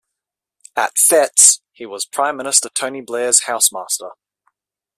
At 0.75 0.95
Fettes, 0.95 1.59
he 1.73 1.85
was 1.85 2.07
Prime 2.07 2.35
Minister 2.35 2.69
Tony 2.69 3.01
Blair's 3.01 3.43
housemaster. 3.43 4.09